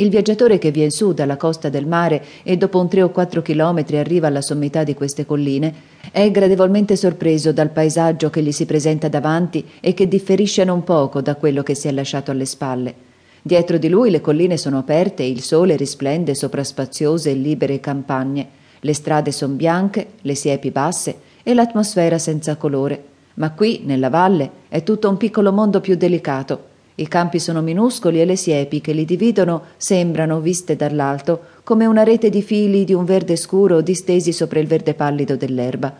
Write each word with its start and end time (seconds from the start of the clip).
Il 0.00 0.08
viaggiatore 0.08 0.56
che 0.56 0.70
viene 0.70 0.90
su 0.90 1.12
dalla 1.12 1.36
costa 1.36 1.68
del 1.68 1.86
mare 1.86 2.24
e 2.42 2.56
dopo 2.56 2.80
un 2.80 2.88
tre 2.88 3.02
o 3.02 3.10
quattro 3.10 3.42
chilometri 3.42 3.98
arriva 3.98 4.28
alla 4.28 4.40
sommità 4.40 4.82
di 4.82 4.94
queste 4.94 5.26
colline 5.26 5.74
è 6.10 6.30
gradevolmente 6.30 6.96
sorpreso 6.96 7.52
dal 7.52 7.68
paesaggio 7.68 8.30
che 8.30 8.42
gli 8.42 8.50
si 8.50 8.64
presenta 8.64 9.08
davanti 9.08 9.62
e 9.78 9.92
che 9.92 10.08
differisce 10.08 10.64
non 10.64 10.84
poco 10.84 11.20
da 11.20 11.34
quello 11.34 11.62
che 11.62 11.74
si 11.74 11.86
è 11.86 11.92
lasciato 11.92 12.30
alle 12.30 12.46
spalle. 12.46 12.94
Dietro 13.42 13.76
di 13.76 13.90
lui 13.90 14.08
le 14.08 14.22
colline 14.22 14.56
sono 14.56 14.78
aperte 14.78 15.22
e 15.22 15.28
il 15.28 15.42
sole 15.42 15.76
risplende 15.76 16.34
sopra 16.34 16.64
spaziose 16.64 17.32
e 17.32 17.34
libere 17.34 17.78
campagne. 17.78 18.48
Le 18.80 18.94
strade 18.94 19.32
sono 19.32 19.52
bianche, 19.52 20.12
le 20.22 20.34
siepi 20.34 20.70
basse 20.70 21.14
e 21.42 21.52
l'atmosfera 21.52 22.16
senza 22.16 22.56
colore. 22.56 23.04
Ma 23.34 23.52
qui, 23.52 23.82
nella 23.84 24.08
valle, 24.08 24.50
è 24.68 24.82
tutto 24.82 25.10
un 25.10 25.18
piccolo 25.18 25.52
mondo 25.52 25.80
più 25.80 25.94
delicato 25.94 26.68
i 27.00 27.08
campi 27.08 27.38
sono 27.38 27.62
minuscoli 27.62 28.20
e 28.20 28.26
le 28.26 28.36
siepi 28.36 28.82
che 28.82 28.92
li 28.92 29.06
dividono 29.06 29.62
sembrano, 29.78 30.40
viste 30.40 30.76
dall'alto, 30.76 31.40
come 31.64 31.86
una 31.86 32.02
rete 32.02 32.28
di 32.28 32.42
fili 32.42 32.84
di 32.84 32.92
un 32.92 33.06
verde 33.06 33.36
scuro 33.36 33.80
distesi 33.80 34.32
sopra 34.32 34.60
il 34.60 34.66
verde 34.66 34.92
pallido 34.92 35.34
dell'erba. 35.34 35.94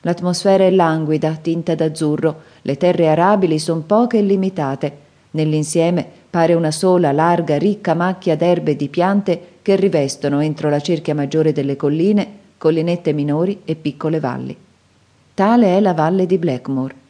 L'atmosfera 0.00 0.64
è 0.64 0.70
languida, 0.70 1.38
tinta 1.42 1.74
d'azzurro, 1.74 2.40
le 2.62 2.76
terre 2.78 3.08
arabili 3.08 3.58
sono 3.58 3.82
poche 3.86 4.18
e 4.18 4.22
limitate. 4.22 4.96
Nell'insieme 5.32 6.06
pare 6.30 6.54
una 6.54 6.70
sola, 6.70 7.12
larga, 7.12 7.58
ricca 7.58 7.92
macchia 7.92 8.34
d'erbe 8.34 8.70
e 8.70 8.76
di 8.76 8.88
piante 8.88 9.40
che 9.60 9.76
rivestono 9.76 10.40
entro 10.40 10.70
la 10.70 10.80
cerchia 10.80 11.14
maggiore 11.14 11.52
delle 11.52 11.76
colline, 11.76 12.28
collinette 12.56 13.12
minori 13.12 13.60
e 13.66 13.74
piccole 13.74 14.20
valli. 14.20 14.56
Tale 15.34 15.76
è 15.76 15.80
la 15.80 15.92
valle 15.92 16.24
di 16.24 16.38
Blackmore 16.38 17.04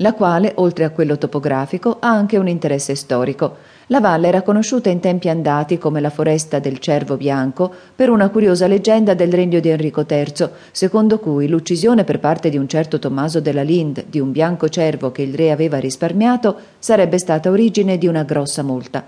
la 0.00 0.12
quale, 0.14 0.52
oltre 0.56 0.84
a 0.84 0.90
quello 0.90 1.18
topografico, 1.18 1.98
ha 2.00 2.08
anche 2.08 2.36
un 2.36 2.48
interesse 2.48 2.94
storico. 2.94 3.56
La 3.86 4.00
valle 4.00 4.28
era 4.28 4.42
conosciuta 4.42 4.88
in 4.88 5.00
tempi 5.00 5.28
andati 5.28 5.78
come 5.78 6.00
la 6.00 6.10
foresta 6.10 6.58
del 6.58 6.78
cervo 6.78 7.16
bianco 7.16 7.72
per 7.94 8.08
una 8.08 8.28
curiosa 8.28 8.66
leggenda 8.66 9.14
del 9.14 9.32
regno 9.32 9.60
di 9.60 9.68
Enrico 9.68 10.06
III, 10.08 10.48
secondo 10.70 11.18
cui 11.18 11.48
l'uccisione 11.48 12.04
per 12.04 12.18
parte 12.18 12.50
di 12.50 12.56
un 12.56 12.68
certo 12.68 12.98
Tommaso 12.98 13.40
della 13.40 13.62
Lind 13.62 14.04
di 14.08 14.20
un 14.20 14.30
bianco 14.30 14.68
cervo 14.68 15.10
che 15.10 15.22
il 15.22 15.34
re 15.34 15.50
aveva 15.50 15.78
risparmiato 15.78 16.56
sarebbe 16.78 17.18
stata 17.18 17.50
origine 17.50 17.98
di 17.98 18.06
una 18.06 18.22
grossa 18.22 18.62
multa. 18.62 19.04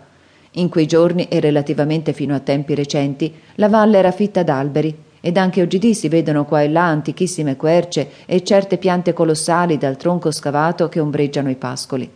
In 0.56 0.68
quei 0.68 0.86
giorni 0.86 1.28
e 1.28 1.40
relativamente 1.40 2.12
fino 2.12 2.34
a 2.34 2.40
tempi 2.40 2.74
recenti 2.74 3.32
la 3.54 3.68
valle 3.68 3.98
era 3.98 4.10
fitta 4.10 4.42
d'alberi 4.42 5.10
ed 5.24 5.36
anche 5.36 5.62
oggidì 5.62 5.94
si 5.94 6.08
vedono 6.08 6.44
qua 6.44 6.62
e 6.62 6.68
là 6.68 6.84
antichissime 6.84 7.54
querce 7.54 8.08
e 8.26 8.42
certe 8.42 8.76
piante 8.76 9.12
colossali 9.12 9.78
dal 9.78 9.96
tronco 9.96 10.32
scavato 10.32 10.88
che 10.88 10.98
ombreggiano 10.98 11.48
i 11.48 11.54
pascoli. 11.54 12.10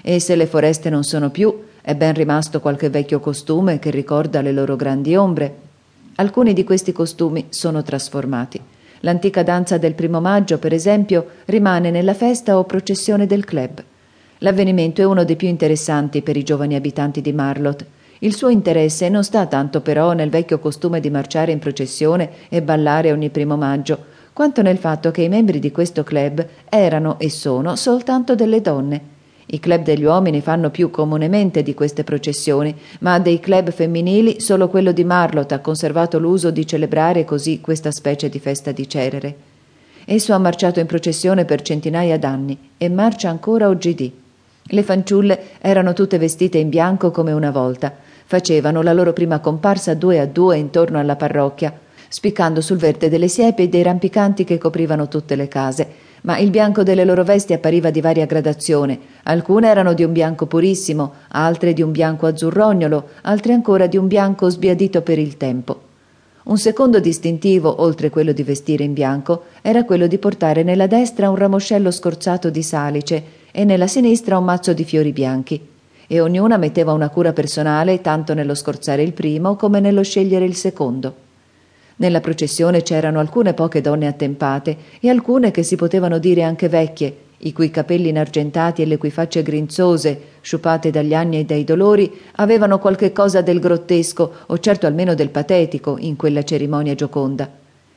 E 0.00 0.20
se 0.20 0.36
le 0.36 0.46
foreste 0.46 0.88
non 0.88 1.02
sono 1.02 1.30
più, 1.30 1.64
è 1.82 1.96
ben 1.96 2.14
rimasto 2.14 2.60
qualche 2.60 2.88
vecchio 2.88 3.18
costume 3.18 3.80
che 3.80 3.90
ricorda 3.90 4.40
le 4.40 4.52
loro 4.52 4.76
grandi 4.76 5.16
ombre. 5.16 5.56
Alcuni 6.14 6.52
di 6.52 6.62
questi 6.62 6.92
costumi 6.92 7.46
sono 7.48 7.82
trasformati. 7.82 8.60
L'antica 9.00 9.42
danza 9.42 9.76
del 9.76 9.94
primo 9.94 10.20
maggio, 10.20 10.58
per 10.58 10.72
esempio, 10.72 11.26
rimane 11.46 11.90
nella 11.90 12.14
festa 12.14 12.56
o 12.56 12.62
processione 12.62 13.26
del 13.26 13.44
club. 13.44 13.82
L'avvenimento 14.38 15.00
è 15.00 15.04
uno 15.04 15.24
dei 15.24 15.34
più 15.34 15.48
interessanti 15.48 16.22
per 16.22 16.36
i 16.36 16.44
giovani 16.44 16.76
abitanti 16.76 17.20
di 17.20 17.32
Marlot 17.32 17.84
il 18.24 18.34
suo 18.36 18.48
interesse 18.48 19.08
non 19.08 19.24
sta 19.24 19.46
tanto 19.46 19.80
però 19.80 20.12
nel 20.12 20.30
vecchio 20.30 20.60
costume 20.60 21.00
di 21.00 21.10
marciare 21.10 21.50
in 21.50 21.58
processione 21.58 22.30
e 22.48 22.62
ballare 22.62 23.10
ogni 23.10 23.30
primo 23.30 23.56
maggio, 23.56 23.98
quanto 24.32 24.62
nel 24.62 24.78
fatto 24.78 25.10
che 25.10 25.22
i 25.22 25.28
membri 25.28 25.58
di 25.58 25.72
questo 25.72 26.04
club 26.04 26.46
erano 26.68 27.18
e 27.18 27.28
sono 27.28 27.74
soltanto 27.74 28.36
delle 28.36 28.60
donne. 28.60 29.10
I 29.46 29.58
club 29.58 29.82
degli 29.82 30.04
uomini 30.04 30.40
fanno 30.40 30.70
più 30.70 30.88
comunemente 30.90 31.64
di 31.64 31.74
queste 31.74 32.04
processioni, 32.04 32.72
ma 33.00 33.18
dei 33.18 33.40
club 33.40 33.72
femminili 33.72 34.40
solo 34.40 34.68
quello 34.68 34.92
di 34.92 35.02
Marlot 35.02 35.50
ha 35.50 35.58
conservato 35.58 36.20
l'uso 36.20 36.52
di 36.52 36.64
celebrare 36.64 37.24
così 37.24 37.60
questa 37.60 37.90
specie 37.90 38.28
di 38.28 38.38
festa 38.38 38.70
di 38.70 38.88
cerere. 38.88 39.34
Esso 40.04 40.32
ha 40.32 40.38
marciato 40.38 40.78
in 40.78 40.86
processione 40.86 41.44
per 41.44 41.60
centinaia 41.62 42.18
d'anni 42.18 42.56
e 42.78 42.88
marcia 42.88 43.28
ancora 43.30 43.68
oggidì. 43.68 44.20
Le 44.64 44.82
fanciulle 44.84 45.40
erano 45.60 45.92
tutte 45.92 46.18
vestite 46.18 46.58
in 46.58 46.68
bianco 46.68 47.10
come 47.10 47.32
una 47.32 47.50
volta, 47.50 47.92
Facevano 48.24 48.82
la 48.82 48.92
loro 48.92 49.12
prima 49.12 49.40
comparsa 49.40 49.94
due 49.94 50.18
a 50.18 50.26
due 50.26 50.58
intorno 50.58 50.98
alla 50.98 51.16
parrocchia, 51.16 51.72
spiccando 52.08 52.60
sul 52.60 52.76
verde 52.76 53.08
delle 53.08 53.28
siepi 53.28 53.62
e 53.62 53.68
dei 53.68 53.82
rampicanti 53.82 54.44
che 54.44 54.58
coprivano 54.58 55.08
tutte 55.08 55.34
le 55.34 55.48
case, 55.48 55.88
ma 56.22 56.38
il 56.38 56.50
bianco 56.50 56.82
delle 56.82 57.04
loro 57.04 57.24
vesti 57.24 57.52
appariva 57.52 57.90
di 57.90 58.00
varia 58.00 58.26
gradazione. 58.26 58.98
Alcune 59.24 59.68
erano 59.68 59.92
di 59.94 60.04
un 60.04 60.12
bianco 60.12 60.46
purissimo, 60.46 61.12
altre 61.28 61.72
di 61.72 61.82
un 61.82 61.90
bianco 61.90 62.26
azzurrognolo, 62.26 63.08
altre 63.22 63.54
ancora 63.54 63.86
di 63.86 63.96
un 63.96 64.06
bianco 64.06 64.48
sbiadito 64.48 65.00
per 65.02 65.18
il 65.18 65.36
tempo. 65.36 65.80
Un 66.44 66.58
secondo 66.58 67.00
distintivo, 67.00 67.82
oltre 67.82 68.10
quello 68.10 68.32
di 68.32 68.42
vestire 68.42 68.84
in 68.84 68.92
bianco, 68.92 69.44
era 69.62 69.84
quello 69.84 70.06
di 70.06 70.18
portare 70.18 70.62
nella 70.62 70.86
destra 70.86 71.30
un 71.30 71.36
ramoscello 71.36 71.90
scorzato 71.90 72.50
di 72.50 72.62
salice 72.62 73.22
e 73.52 73.64
nella 73.64 73.86
sinistra 73.86 74.38
un 74.38 74.44
mazzo 74.44 74.72
di 74.72 74.84
fiori 74.84 75.12
bianchi 75.12 75.70
e 76.12 76.20
ognuna 76.20 76.58
metteva 76.58 76.92
una 76.92 77.08
cura 77.08 77.32
personale 77.32 78.02
tanto 78.02 78.34
nello 78.34 78.54
scorzare 78.54 79.02
il 79.02 79.14
primo 79.14 79.56
come 79.56 79.80
nello 79.80 80.02
scegliere 80.02 80.44
il 80.44 80.54
secondo. 80.54 81.14
Nella 81.96 82.20
processione 82.20 82.82
c'erano 82.82 83.18
alcune 83.18 83.54
poche 83.54 83.80
donne 83.80 84.06
attempate 84.06 84.76
e 85.00 85.08
alcune 85.08 85.50
che 85.50 85.62
si 85.62 85.74
potevano 85.74 86.18
dire 86.18 86.42
anche 86.42 86.68
vecchie, 86.68 87.16
i 87.38 87.54
cui 87.54 87.70
capelli 87.70 88.10
inargentati 88.10 88.82
e 88.82 88.84
le 88.84 88.98
cui 88.98 89.10
facce 89.10 89.42
grinzose, 89.42 90.20
sciupate 90.42 90.90
dagli 90.90 91.14
anni 91.14 91.38
e 91.38 91.44
dai 91.46 91.64
dolori, 91.64 92.12
avevano 92.32 92.78
qualche 92.78 93.10
cosa 93.12 93.40
del 93.40 93.58
grottesco 93.58 94.32
o 94.48 94.58
certo 94.58 94.86
almeno 94.86 95.14
del 95.14 95.30
patetico 95.30 95.96
in 95.98 96.16
quella 96.16 96.42
cerimonia 96.42 96.94
gioconda. 96.94 97.50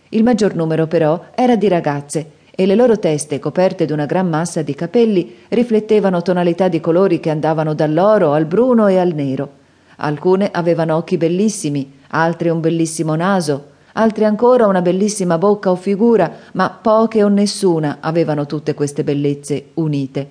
Il 0.07 0.23
maggior 0.23 0.55
numero 0.55 0.87
però 0.87 1.21
era 1.35 1.57
di 1.57 1.67
ragazze 1.67 2.31
e 2.57 2.65
le 2.65 2.75
loro 2.75 2.97
teste, 2.97 3.37
coperte 3.37 3.85
d'una 3.85 4.05
gran 4.05 4.29
massa 4.29 4.61
di 4.61 4.73
capelli, 4.73 5.35
riflettevano 5.49 6.21
tonalità 6.21 6.69
di 6.69 6.79
colori 6.79 7.19
che 7.19 7.29
andavano 7.29 7.73
dall'oro 7.73 8.31
al 8.31 8.45
bruno 8.45 8.87
e 8.87 8.97
al 8.97 9.13
nero. 9.13 9.49
Alcune 9.97 10.49
avevano 10.51 10.95
occhi 10.95 11.17
bellissimi, 11.17 11.99
altre 12.09 12.49
un 12.49 12.61
bellissimo 12.61 13.15
naso, 13.15 13.71
altre 13.93 14.23
ancora 14.23 14.67
una 14.67 14.81
bellissima 14.81 15.37
bocca 15.37 15.69
o 15.69 15.75
figura, 15.75 16.31
ma 16.53 16.69
poche 16.69 17.23
o 17.23 17.27
nessuna 17.27 17.97
avevano 17.99 18.45
tutte 18.45 18.73
queste 18.73 19.03
bellezze 19.03 19.71
unite. 19.73 20.29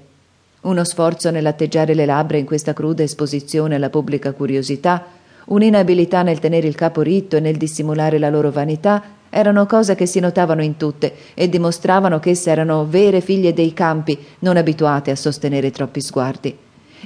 Uno 0.62 0.82
sforzo 0.82 1.30
nell'atteggiare 1.30 1.92
le 1.92 2.06
labbra 2.06 2.38
in 2.38 2.46
questa 2.46 2.72
cruda 2.72 3.02
esposizione 3.02 3.74
alla 3.74 3.90
pubblica 3.90 4.32
curiosità, 4.32 5.04
un'inabilità 5.46 6.22
nel 6.22 6.38
tenere 6.38 6.66
il 6.66 6.74
capo 6.74 7.02
ritto 7.02 7.36
e 7.36 7.40
nel 7.40 7.58
dissimulare 7.58 8.18
la 8.18 8.30
loro 8.30 8.50
vanità, 8.50 9.02
erano 9.34 9.66
cose 9.66 9.96
che 9.96 10.06
si 10.06 10.20
notavano 10.20 10.62
in 10.62 10.76
tutte 10.76 11.12
e 11.34 11.48
dimostravano 11.48 12.20
che 12.20 12.30
esse 12.30 12.52
erano 12.52 12.86
vere 12.88 13.20
figlie 13.20 13.52
dei 13.52 13.72
campi, 13.72 14.16
non 14.40 14.56
abituate 14.56 15.10
a 15.10 15.16
sostenere 15.16 15.72
troppi 15.72 16.00
sguardi. 16.00 16.56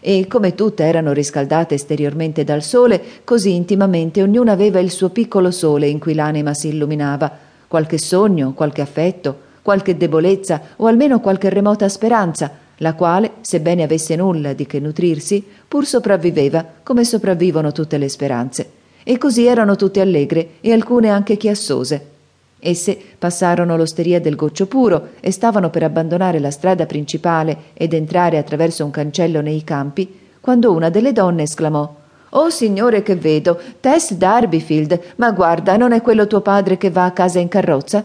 E 0.00 0.26
come 0.28 0.54
tutte 0.54 0.84
erano 0.84 1.12
riscaldate 1.12 1.74
esteriormente 1.74 2.44
dal 2.44 2.62
sole, 2.62 3.02
così 3.24 3.54
intimamente 3.54 4.22
ognuna 4.22 4.52
aveva 4.52 4.78
il 4.78 4.90
suo 4.90 5.08
piccolo 5.08 5.50
sole 5.50 5.88
in 5.88 5.98
cui 5.98 6.12
l'anima 6.12 6.52
si 6.52 6.68
illuminava, 6.68 7.32
qualche 7.66 7.96
sogno, 7.96 8.52
qualche 8.52 8.82
affetto, 8.82 9.46
qualche 9.62 9.96
debolezza 9.96 10.60
o 10.76 10.86
almeno 10.86 11.20
qualche 11.20 11.48
remota 11.48 11.88
speranza, 11.88 12.50
la 12.76 12.92
quale, 12.92 13.32
sebbene 13.40 13.82
avesse 13.82 14.16
nulla 14.16 14.52
di 14.52 14.66
che 14.66 14.80
nutrirsi, 14.80 15.42
pur 15.66 15.86
sopravviveva 15.86 16.64
come 16.82 17.04
sopravvivono 17.04 17.72
tutte 17.72 17.96
le 17.96 18.10
speranze. 18.10 18.70
E 19.02 19.16
così 19.16 19.46
erano 19.46 19.76
tutte 19.76 20.02
allegre 20.02 20.56
e 20.60 20.72
alcune 20.72 21.08
anche 21.08 21.38
chiassose. 21.38 22.16
Esse 22.60 22.98
passarono 23.18 23.76
l'osteria 23.76 24.20
del 24.20 24.34
Goccio 24.34 24.66
Puro 24.66 25.10
e 25.20 25.30
stavano 25.30 25.70
per 25.70 25.84
abbandonare 25.84 26.40
la 26.40 26.50
strada 26.50 26.86
principale 26.86 27.56
ed 27.74 27.92
entrare 27.92 28.36
attraverso 28.36 28.84
un 28.84 28.90
cancello 28.90 29.40
nei 29.40 29.62
campi, 29.62 30.26
quando 30.40 30.72
una 30.72 30.90
delle 30.90 31.12
donne 31.12 31.42
esclamò 31.42 31.94
Oh 32.30 32.50
signore 32.50 33.02
che 33.02 33.16
vedo, 33.16 33.58
Tess 33.80 34.12
Darbyfield, 34.12 35.00
ma 35.16 35.30
guarda, 35.30 35.76
non 35.76 35.92
è 35.92 36.02
quello 36.02 36.26
tuo 36.26 36.42
padre 36.42 36.76
che 36.76 36.90
va 36.90 37.06
a 37.06 37.12
casa 37.12 37.38
in 37.38 37.48
carrozza? 37.48 38.04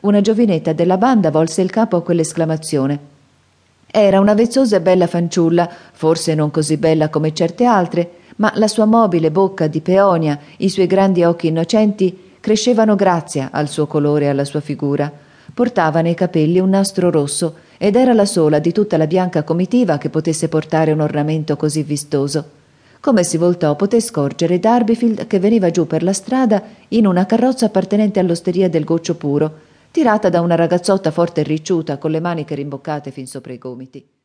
Una 0.00 0.22
giovinetta 0.22 0.72
della 0.72 0.96
banda 0.96 1.30
volse 1.30 1.60
il 1.60 1.68
capo 1.68 1.96
a 1.96 2.02
quell'esclamazione. 2.02 2.98
Era 3.90 4.20
una 4.20 4.32
vezzosa 4.32 4.76
e 4.76 4.80
bella 4.80 5.06
fanciulla, 5.06 5.68
forse 5.92 6.34
non 6.34 6.50
così 6.50 6.78
bella 6.78 7.10
come 7.10 7.34
certe 7.34 7.64
altre, 7.64 8.10
ma 8.36 8.52
la 8.54 8.68
sua 8.68 8.86
mobile 8.86 9.30
bocca 9.30 9.66
di 9.66 9.80
peonia, 9.80 10.38
i 10.58 10.70
suoi 10.70 10.86
grandi 10.86 11.24
occhi 11.24 11.48
innocenti 11.48 12.26
crescevano 12.48 12.94
grazia 12.94 13.50
al 13.52 13.68
suo 13.68 13.86
colore 13.86 14.24
e 14.24 14.28
alla 14.28 14.46
sua 14.46 14.60
figura. 14.60 15.12
Portava 15.52 16.00
nei 16.00 16.14
capelli 16.14 16.58
un 16.58 16.70
nastro 16.70 17.10
rosso 17.10 17.56
ed 17.76 17.94
era 17.94 18.14
la 18.14 18.24
sola 18.24 18.58
di 18.58 18.72
tutta 18.72 18.96
la 18.96 19.06
bianca 19.06 19.42
comitiva 19.42 19.98
che 19.98 20.08
potesse 20.08 20.48
portare 20.48 20.92
un 20.92 21.00
ornamento 21.00 21.56
così 21.56 21.82
vistoso. 21.82 22.48
Come 23.00 23.22
si 23.22 23.36
voltò 23.36 23.76
poté 23.76 24.00
scorgere 24.00 24.58
Darbyfield 24.58 25.26
che 25.26 25.38
veniva 25.38 25.70
giù 25.70 25.86
per 25.86 26.02
la 26.02 26.14
strada 26.14 26.62
in 26.88 27.06
una 27.06 27.26
carrozza 27.26 27.66
appartenente 27.66 28.18
all'osteria 28.18 28.70
del 28.70 28.84
Goccio 28.84 29.16
Puro, 29.16 29.52
tirata 29.90 30.30
da 30.30 30.40
una 30.40 30.54
ragazzotta 30.54 31.10
forte 31.10 31.42
e 31.42 31.44
ricciuta 31.44 31.98
con 31.98 32.10
le 32.10 32.20
maniche 32.20 32.54
rimboccate 32.54 33.10
fin 33.10 33.26
sopra 33.26 33.52
i 33.52 33.58
gomiti. 33.58 34.17